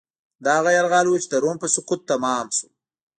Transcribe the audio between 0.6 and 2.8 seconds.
یرغل و چې د روم په سقوط تمام شو.